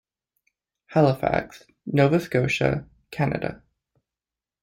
[0.87, 3.61] Halifax, Nova Scotia, Canada.